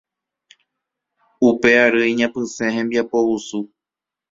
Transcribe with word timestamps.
Upe 1.47 1.69
ary 1.83 2.01
iñapysẽ 2.11 2.65
hembiapovusu 2.75 3.59